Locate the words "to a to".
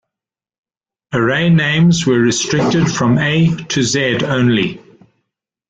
2.87-3.83